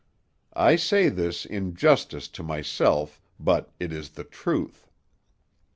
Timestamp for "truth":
4.23-4.87